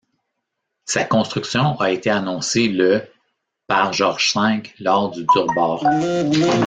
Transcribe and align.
Sa 0.85 1.03
construction 1.03 1.79
a 1.79 1.91
été 1.91 2.09
annoncée 2.09 2.67
le 2.69 3.03
par 3.67 3.93
George 3.93 4.33
V 4.35 4.63
lors 4.79 5.11
du 5.11 5.23
durbar. 5.31 5.83